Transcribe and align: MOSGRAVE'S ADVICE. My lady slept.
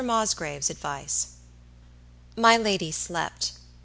MOSGRAVE'S 0.03 0.71
ADVICE. 0.71 1.27
My 2.35 2.57
lady 2.57 2.91
slept. 2.91 3.51